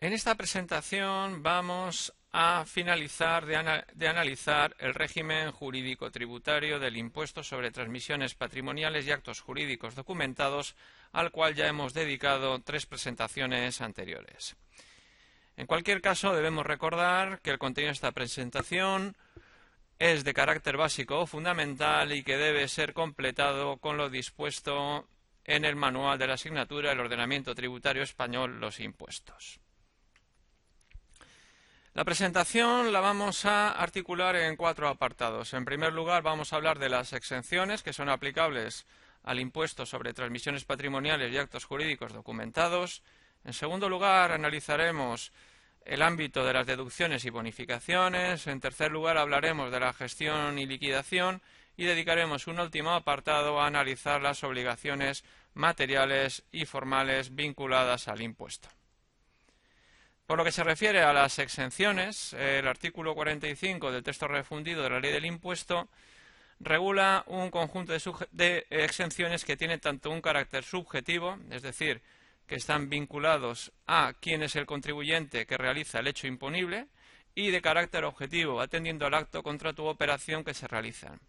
[0.00, 7.70] En esta presentación vamos a finalizar de, analizar el régimen jurídico tributario del impuesto sobre
[7.70, 10.76] transmisiones patrimoniales y actos jurídicos documentados,
[11.12, 14.56] al cual ya hemos dedicado tres presentaciones anteriores.
[15.58, 19.16] En cualquier caso, debemos recordar que el contenido de esta presentación
[19.98, 25.08] es de carácter básico o fundamental y que debe ser completado con lo dispuesto
[25.44, 29.58] en el manual de la asignatura del ordenamiento tributario español, los impuestos.
[31.92, 35.54] La presentación la vamos a articular en cuatro apartados.
[35.54, 38.86] En primer lugar, vamos a hablar de las exenciones que son aplicables
[39.24, 43.02] al impuesto sobre transmisiones patrimoniales y actos jurídicos documentados.
[43.44, 45.32] En segundo lugar, analizaremos
[45.88, 48.46] el ámbito de las deducciones y bonificaciones.
[48.46, 51.40] En tercer lugar, hablaremos de la gestión y liquidación
[51.78, 58.68] y dedicaremos un último apartado a analizar las obligaciones materiales y formales vinculadas al impuesto.
[60.26, 64.90] Por lo que se refiere a las exenciones, el artículo 45 del texto refundido de
[64.90, 65.88] la ley del impuesto
[66.60, 67.94] regula un conjunto
[68.32, 72.02] de, exenciones que tienen tanto un carácter subjetivo, es decir,
[72.48, 76.88] que están vinculados a quién es el contribuyente que realiza el hecho imponible,
[77.38, 81.20] y de carácter objetivo, atendiendo al acto contra tu operación que se realiza.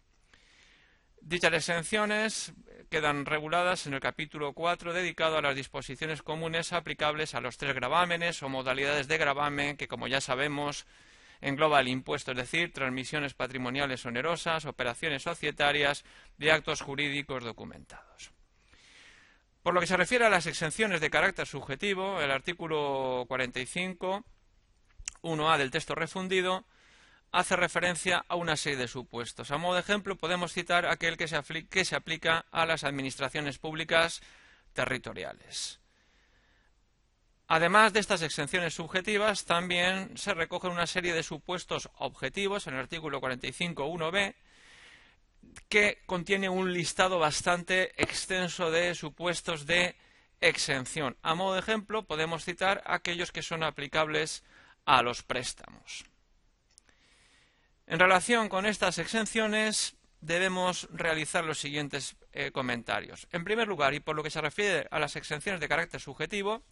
[1.20, 2.52] Dichas exenciones
[2.88, 7.76] quedan reguladas en el capítulo 4 dedicado a las disposiciones comunes aplicables a los tres
[7.76, 10.86] gravámenes o modalidades de gravamen que, como ya sabemos,
[11.40, 16.04] engloba el impuesto, es decir, transmisiones patrimoniales onerosas, operaciones societarias
[16.38, 18.32] de actos jurídicos documentados.
[19.62, 24.24] Por lo que se refiere a las exenciones de carácter subjetivo, el artículo 45,
[25.22, 26.64] 1a del texto refundido,
[27.30, 29.50] hace referencia a una serie de supuestos.
[29.50, 34.22] A modo de ejemplo, podemos citar aquel que se, aplica a las administraciones públicas
[34.72, 35.78] territoriales.
[37.46, 42.80] Además de estas exenciones subjetivas, también se recogen una serie de supuestos objetivos en el
[42.80, 44.34] artículo 45.1b
[45.68, 49.96] que contiene un listado bastante extenso de supuestos de
[50.40, 51.16] exención.
[51.22, 54.42] A modo de ejemplo, podemos citar aquellos que son aplicables
[54.84, 56.04] a los préstamos.
[57.86, 63.26] En relación con estas exenciones, debemos realizar los siguientes eh, comentarios.
[63.32, 66.62] En primer lugar, y por lo que se refiere a las exenciones de carácter subjetivo,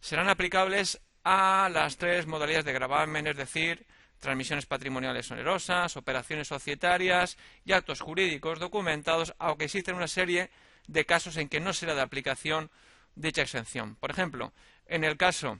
[0.00, 3.86] serán aplicables a las tres modalidades de gravamen, es decir,
[4.22, 10.48] transmisiones patrimoniales onerosas, operaciones societarias y actos jurídicos documentados, aunque existen una serie
[10.86, 12.70] de casos en que no será de aplicación
[13.16, 13.96] dicha exención.
[13.96, 14.52] Por ejemplo,
[14.86, 15.58] en el caso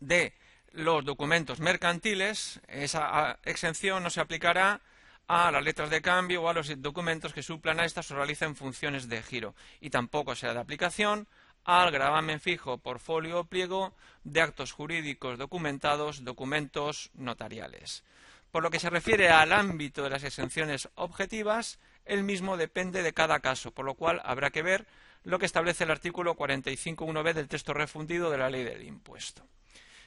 [0.00, 0.34] de
[0.72, 4.80] los documentos mercantiles, esa exención no se aplicará
[5.28, 8.56] a las letras de cambio o a los documentos que suplan a estas o realicen
[8.56, 11.28] funciones de giro y tampoco será de aplicación
[11.64, 18.04] al gravamen fijo, portfolio o pliego de actos jurídicos documentados, documentos notariales.
[18.50, 23.14] Por lo que se refiere al ámbito de las exenciones objetivas, el mismo depende de
[23.14, 24.86] cada caso, por lo cual habrá que ver
[25.24, 29.42] lo que establece el artículo 45.1b del texto refundido de la ley del impuesto.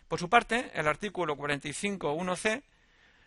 [0.07, 2.63] Por su parte, el artículo 45.1c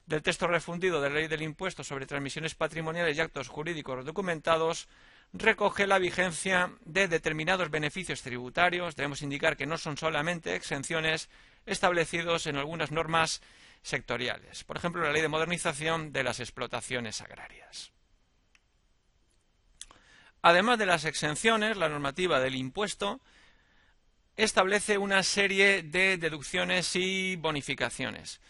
[0.07, 4.89] del texto refundido de la ley del impuesto sobre transmisiones patrimoniales y actos jurídicos documentados
[5.33, 8.97] recoge la vigencia de determinados beneficios tributarios.
[8.97, 11.29] Debemos indicar que no son solamente exenciones
[11.67, 13.43] establecidos en algunas normas
[13.83, 14.65] sectoriales.
[14.65, 17.93] Por ejemplo, la ley de modernización de las explotaciones agrarias.
[20.43, 23.21] Además de las exenciones, la normativa del impuesto
[24.37, 28.41] establece una serie de deducciones y bonificaciones.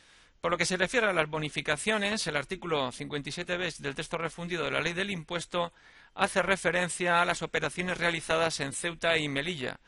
[0.41, 4.71] Por lo que se refiere a las bonificaciones, el artículo 57b del texto refundido de
[4.71, 5.73] la ley del impuesto
[6.15, 9.81] hace referencia a las operaciones realizadas en Ceuta y Melilla,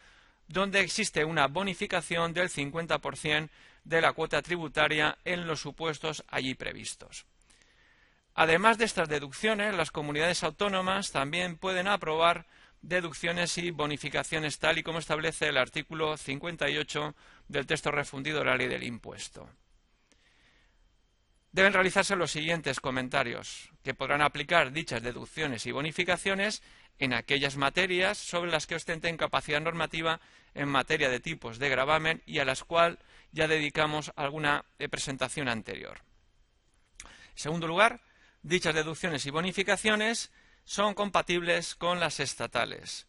[0.49, 3.49] donde existe una bonificación del 50%
[3.85, 7.27] de la cuota tributaria en los supuestos allí previstos.
[8.35, 12.47] Además de estas deducciones, las comunidades autónomas también pueden aprobar
[12.83, 17.15] deducciones y bonificaciones tal y como establece el artículo 58
[17.49, 19.49] del texto refundido de la ley del impuesto.
[21.53, 26.63] Deben realizarse los siguientes comentarios, que podrán aplicar dichas deducciones y bonificaciones
[26.99, 30.21] en aquellas materias sobre las que ostenten capacidad normativa
[30.55, 32.99] en materia de tipos de gravamen y a las cuales
[33.33, 36.03] ya dedicamos alguna presentación anterior.
[37.03, 38.01] En segundo lugar,
[38.43, 40.31] dichas deducciones y bonificaciones
[40.65, 43.07] son compatibles con las estatales.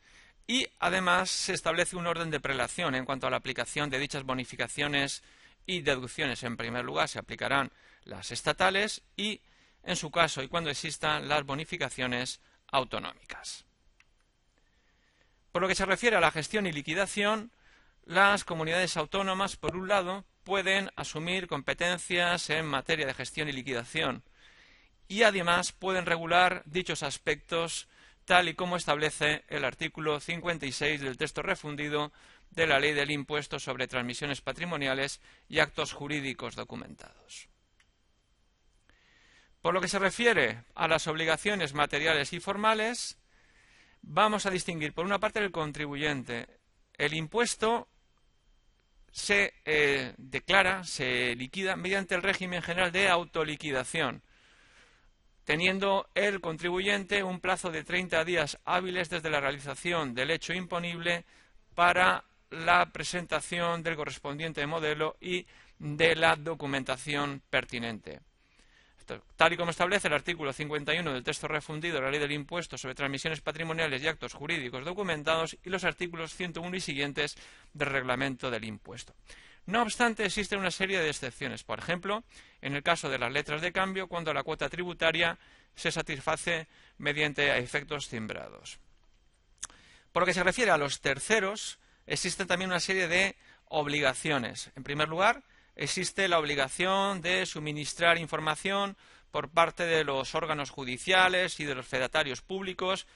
[0.47, 4.23] Y además se establece un orden de prelación en cuanto a la aplicación de dichas
[4.23, 5.21] bonificaciones
[5.65, 6.43] y deducciones.
[6.43, 7.71] En primer lugar, se aplicarán
[8.03, 9.41] las estatales y,
[9.83, 13.65] en su caso y cuando existan, las bonificaciones autonómicas.
[15.51, 17.51] Por lo que se refiere a la gestión y liquidación,
[18.05, 24.23] las comunidades autónomas, por un lado, pueden asumir competencias en materia de gestión y liquidación
[25.07, 27.89] y además pueden regular dichos aspectos
[28.25, 32.13] tal y como establece el artículo 56 del texto refundido
[32.49, 35.19] de la Ley del Impuesto sobre Transmisiones Patrimoniales
[35.49, 37.50] y Actos Jurídicos Documentados.
[39.61, 43.19] Por lo que se refiere a las obligaciones materiales y formales,
[44.01, 46.47] vamos a distinguir por una parte el contribuyente.
[46.97, 47.87] El impuesto
[49.11, 54.23] se eh, declara, se liquida mediante el régimen general de autoliquidación,
[55.43, 61.23] teniendo el contribuyente un plazo de 30 días hábiles desde la realización del hecho imponible
[61.75, 65.45] para la presentación del correspondiente modelo y
[65.77, 68.21] de la documentación pertinente
[69.35, 72.77] tal y como establece el artículo 51 del texto refundido de la Ley del Impuesto
[72.77, 77.37] sobre transmisiones patrimoniales y actos jurídicos documentados y los artículos 101 y siguientes
[77.73, 79.13] del Reglamento del Impuesto.
[79.65, 81.63] No obstante, existen una serie de excepciones.
[81.63, 82.23] Por ejemplo,
[82.61, 85.37] en el caso de las letras de cambio, cuando la cuota tributaria
[85.75, 86.67] se satisface
[86.97, 88.79] mediante efectos timbrados.
[90.11, 93.35] Por lo que se refiere a los terceros, existen también una serie de
[93.65, 94.71] obligaciones.
[94.75, 95.43] En primer lugar,
[95.81, 98.95] existe la obligación de suministrar información
[99.31, 103.07] por parte de los órganos judiciales y de los fedatarios públicos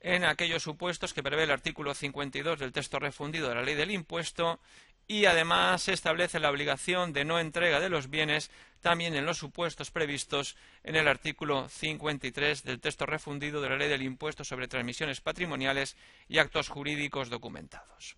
[0.00, 3.90] en aquellos supuestos que prevé el artículo 52 del texto refundido de la ley del
[3.90, 4.58] impuesto
[5.06, 8.50] y además se establece la obligación de no entrega de los bienes
[8.80, 13.90] también en los supuestos previstos en el artículo 53 del texto refundido de la ley
[13.90, 15.94] del impuesto sobre transmisiones patrimoniales
[16.26, 18.16] y actos jurídicos documentados.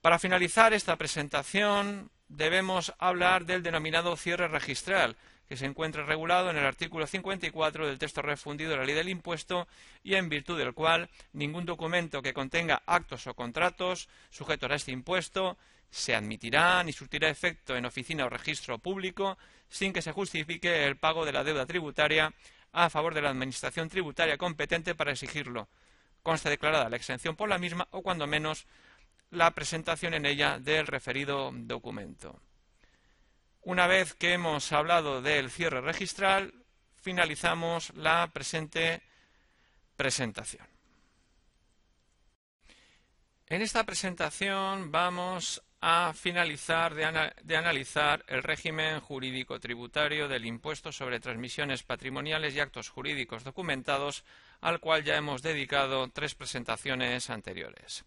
[0.00, 5.16] Para finalizar esta presentación, debemos hablar del denominado cierre registral,
[5.48, 9.08] que se encuentra regulado en el artículo 54 del texto refundido de la ley del
[9.08, 9.66] impuesto
[10.04, 14.92] y en virtud del cual ningún documento que contenga actos o contratos sujetos a este
[14.92, 15.58] impuesto
[15.90, 19.36] se admitirá ni surtirá efecto en oficina o registro público
[19.68, 22.32] sin que se justifique el pago de la deuda tributaria
[22.72, 25.68] a favor de la Administración tributaria competente para exigirlo.
[26.22, 28.66] Consta declarada la exención por la misma o, cuando menos,
[29.30, 32.40] la presentación en ella del referido documento.
[33.62, 36.54] Una vez que hemos hablado del cierre registral,
[36.96, 39.02] finalizamos la presente
[39.96, 40.66] presentación.
[43.46, 50.92] En esta presentación vamos a finalizar de, de, analizar el régimen jurídico tributario del impuesto
[50.92, 54.24] sobre transmisiones patrimoniales y actos jurídicos documentados,
[54.60, 58.04] al cual ya hemos dedicado tres presentaciones anteriores.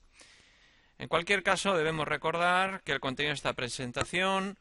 [0.97, 4.57] En cualquier caso, debemos recordar que el contenido de esta presentación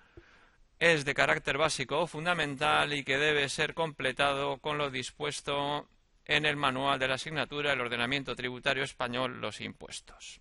[0.78, 5.88] es de carácter básico o fundamental y que debe ser completado con lo dispuesto
[6.24, 10.40] en el manual de la asignatura del ordenamiento tributario español Los impuestos.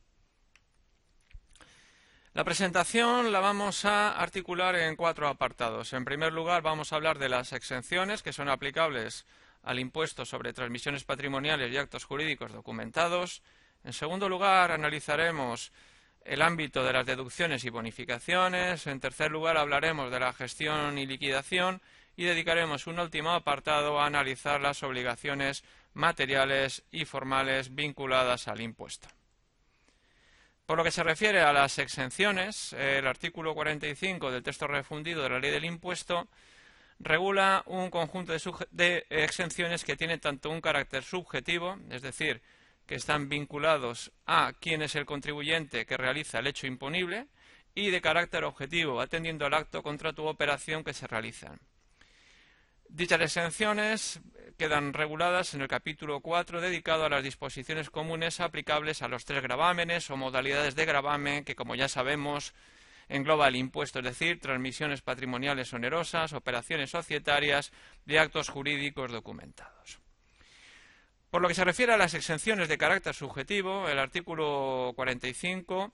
[2.33, 5.91] La presentación la vamos a articular en cuatro apartados.
[5.91, 9.25] En primer lugar, vamos a hablar de las exenciones que son aplicables
[9.63, 13.43] al impuesto sobre transmisiones patrimoniales y actos jurídicos documentados.
[13.83, 15.71] En segundo lugar, analizaremos
[16.23, 18.85] el ámbito de las deducciones y bonificaciones.
[18.87, 21.81] En tercer lugar, hablaremos de la gestión y liquidación
[22.15, 29.07] y dedicaremos un último apartado a analizar las obligaciones materiales y formales vinculadas al impuesto.
[30.65, 35.29] Por lo que se refiere a las exenciones, el artículo 45 del texto refundido de
[35.29, 36.29] la ley del impuesto
[36.99, 38.33] regula un conjunto
[38.71, 42.41] de, exenciones que tienen tanto un carácter subjetivo, es decir,
[42.91, 47.27] que están vinculados a quién es el contribuyente que realiza el hecho imponible
[47.73, 51.61] y de carácter objetivo, atendiendo al acto contra tu operación que se realizan.
[52.89, 54.19] Dichas exenciones
[54.57, 59.41] quedan reguladas en el capítulo 4 dedicado a las disposiciones comunes aplicables a los tres
[59.41, 62.53] gravámenes o modalidades de gravamen que, como ya sabemos,
[63.07, 67.71] engloba el impuesto, es decir, transmisiones patrimoniales onerosas, operaciones societarias
[68.03, 70.00] de actos jurídicos documentados.
[71.31, 75.93] Por lo que se refiere a las exenciones de carácter subjetivo, el artículo 45,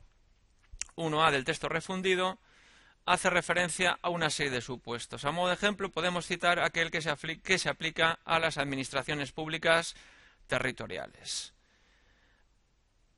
[0.96, 2.40] 1A del texto refundido,
[3.06, 5.26] hace referencia a una serie de supuestos.
[5.26, 9.96] A modo de ejemplo, podemos citar aquel que se, aplica a las administraciones públicas
[10.48, 11.54] territoriales.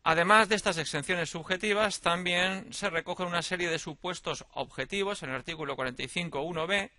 [0.04, 5.36] Además de estas exenciones subjetivas, también se recogen una serie de supuestos objetivos en el
[5.38, 6.92] artículo 45.1b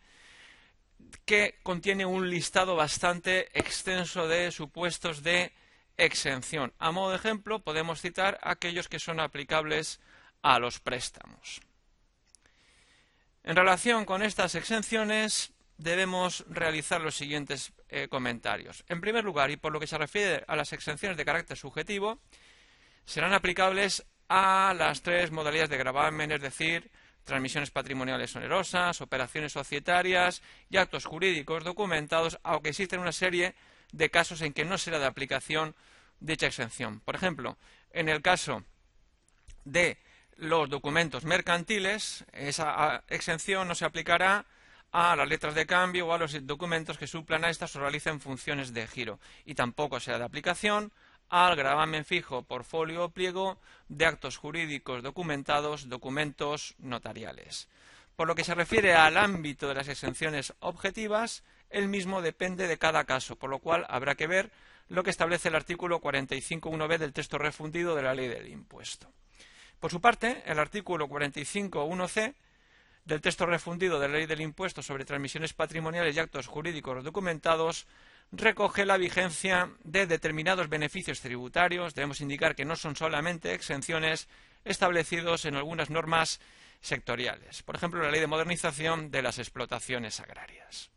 [1.24, 5.52] que contiene un listado bastante extenso de supuestos de
[5.96, 6.72] exención.
[6.78, 10.00] A modo de ejemplo, podemos citar aquellos que son aplicables
[10.42, 11.60] a los préstamos.
[13.42, 18.84] En relación con estas exenciones, debemos realizar los siguientes eh, comentarios.
[18.88, 22.20] En primer lugar, y por lo que se refiere a las exenciones de carácter subjetivo,
[23.04, 26.90] serán aplicables a las tres modalidades de gravamen, es decir,
[27.24, 33.54] transmisiones patrimoniales onerosas, operaciones societarias y actos jurídicos documentados, aunque existen una serie
[33.92, 35.74] de casos en que no será de aplicación
[36.20, 37.00] dicha exención.
[37.00, 37.56] Por ejemplo,
[37.92, 38.64] en el caso
[39.64, 39.98] de
[40.36, 44.46] los documentos mercantiles, esa exención no se aplicará
[44.92, 48.20] a las letras de cambio o a los documentos que suplan a estas o realicen
[48.20, 50.92] funciones de giro y tampoco será de aplicación
[51.30, 53.58] al gravamen fijo, portfolio o pliego
[53.88, 57.68] de actos jurídicos documentados, documentos notariales.
[58.16, 62.78] Por lo que se refiere al ámbito de las exenciones objetivas, el mismo depende de
[62.78, 64.50] cada caso, por lo cual habrá que ver
[64.88, 69.10] lo que establece el artículo 45.1b del texto refundido de la ley del impuesto.
[69.78, 72.34] Por su parte, el artículo 45.1c
[73.04, 77.86] del texto refundido de la ley del impuesto sobre transmisiones patrimoniales y actos jurídicos documentados
[78.32, 81.94] recoge la vigencia de determinados beneficios tributarios.
[81.94, 84.28] Debemos indicar que no son solamente exenciones
[84.64, 86.40] establecidos en algunas normas
[86.80, 87.62] sectoriales.
[87.62, 90.90] Por ejemplo, la ley de modernización de las explotaciones agrarias.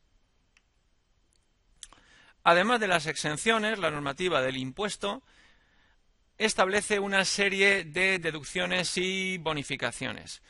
[2.44, 5.24] Además de las exenciones, la normativa del impuesto
[6.38, 10.42] establece una serie de deducciones y bonificaciones.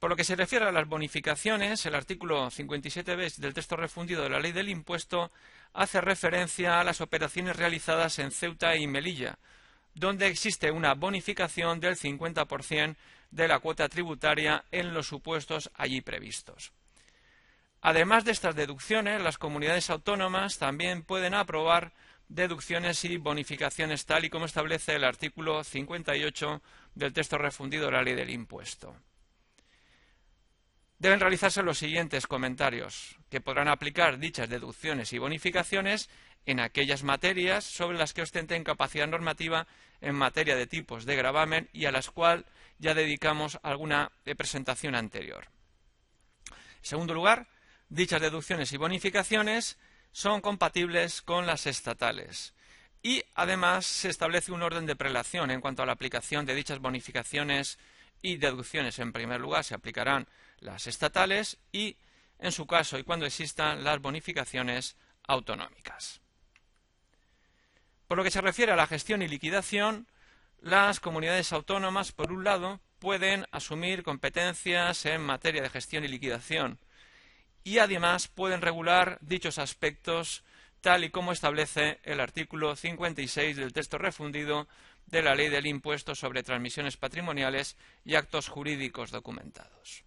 [0.00, 4.30] Por lo que se refiere a las bonificaciones, el artículo 57b del texto refundido de
[4.30, 5.30] la ley del impuesto
[5.74, 9.38] hace referencia a las operaciones realizadas en Ceuta y Melilla,
[9.92, 12.96] donde existe una bonificación del 50%
[13.30, 16.72] de la cuota tributaria en los supuestos allí previstos.
[17.82, 21.92] Además de estas deducciones, las comunidades autónomas también pueden aprobar
[22.26, 26.62] deducciones y bonificaciones tal y como establece el artículo 58
[26.94, 28.96] del texto refundido de la ley del impuesto
[31.00, 36.10] deben realizarse los siguientes comentarios, que podrán aplicar dichas deducciones y bonificaciones
[36.44, 39.66] en aquellas materias sobre las que ostenten capacidad normativa
[40.02, 42.44] en materia de tipos de gravamen y a las cuales
[42.78, 45.48] ya dedicamos alguna presentación anterior.
[46.50, 47.48] En segundo lugar,
[47.88, 49.78] dichas deducciones y bonificaciones
[50.12, 52.52] son compatibles con las estatales.
[53.02, 56.78] Y además se establece un orden de prelación en cuanto a la aplicación de dichas
[56.78, 57.78] bonificaciones
[58.22, 58.98] y deducciones.
[58.98, 61.96] En primer lugar, se aplicarán las estatales y,
[62.38, 64.96] en su caso y cuando existan, las bonificaciones
[65.26, 66.20] autonómicas.
[68.06, 70.08] Por lo que se refiere a la gestión y liquidación,
[70.60, 76.78] las comunidades autónomas, por un lado, pueden asumir competencias en materia de gestión y liquidación
[77.64, 80.44] y además pueden regular dichos aspectos
[80.80, 84.66] tal y como establece el artículo 56 del texto refundido
[85.10, 90.04] de la Ley del Impuesto sobre Transmisiones Patrimoniales y Actos Jurídicos Documentados.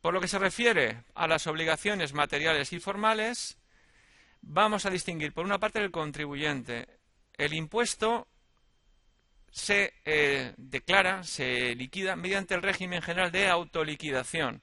[0.00, 3.56] Por lo que se refiere a las obligaciones materiales y formales,
[4.42, 6.86] vamos a distinguir por una parte el contribuyente.
[7.32, 8.28] El impuesto
[9.50, 14.62] se eh, declara, se liquida mediante el régimen general de autoliquidación,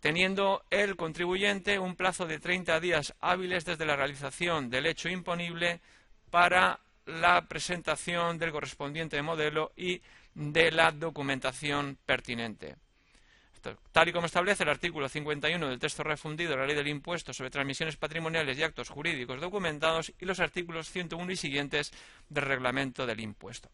[0.00, 5.80] teniendo el contribuyente un plazo de 30 días hábiles desde la realización del hecho imponible
[6.30, 10.00] para la presentación del correspondiente modelo y
[10.34, 12.76] de la documentación pertinente.
[13.92, 17.34] Tal y como establece el artículo 51 del texto refundido de la Ley del Impuesto
[17.34, 21.92] sobre transmisiones patrimoniales y actos jurídicos documentados y los artículos 101 y siguientes
[22.30, 23.68] del Reglamento del Impuesto.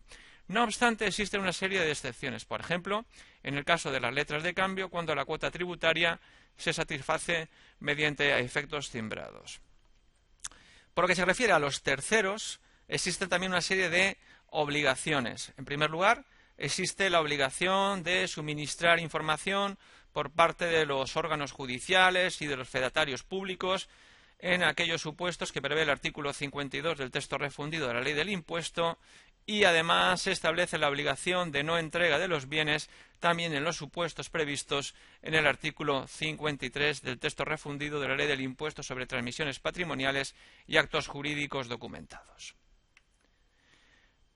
[0.49, 2.45] No obstante, existe una serie de excepciones.
[2.45, 3.05] Por ejemplo,
[3.43, 6.19] en el caso de las letras de cambio, cuando la cuota tributaria
[6.57, 7.49] se satisface
[7.81, 9.61] mediante efectos timbrados.
[10.95, 14.17] Por lo que se refiere a los terceros, existe también una serie de
[14.51, 15.53] obligaciones.
[15.57, 16.25] En primer lugar,
[16.57, 19.79] existe la obligación de suministrar información
[20.13, 23.89] por parte de los órganos judiciales y de los fedatarios públicos
[24.39, 28.31] en aquellos supuestos que prevé el artículo 52 del texto refundido de la ley del
[28.31, 28.99] impuesto
[29.47, 32.91] y además se establece la obligación de no entrega de los bienes
[33.21, 38.27] también en los supuestos previstos en el artículo 53 del texto refundido de la ley
[38.27, 40.35] del impuesto sobre transmisiones patrimoniales
[40.67, 42.57] y actos jurídicos documentados.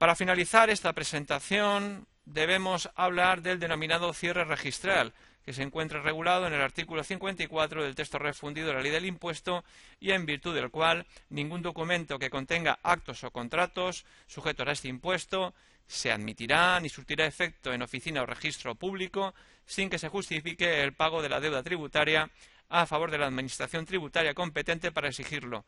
[0.00, 5.12] Para finalizar esta presentación, debemos hablar del denominado cierre registral,
[5.44, 9.04] que se encuentra regulado en el artículo 54 del texto refundido de la ley del
[9.04, 9.62] impuesto
[10.00, 14.88] y en virtud del cual ningún documento que contenga actos o contratos sujetos a este
[14.88, 15.52] impuesto
[15.86, 19.34] se admitirá ni surtirá efecto en oficina o registro público
[19.66, 22.30] sin que se justifique el pago de la deuda tributaria
[22.70, 25.66] a favor de la Administración tributaria competente para exigirlo.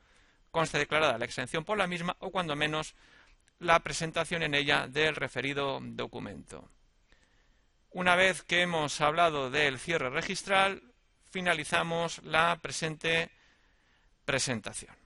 [0.51, 2.95] Conste declarada la exención por la misma o, cuando menos,
[3.63, 6.69] la presentación en ella del referido documento.
[7.91, 10.83] Una vez que hemos hablado del cierre registral,
[11.31, 13.31] finalizamos la presente
[14.25, 15.02] presentación.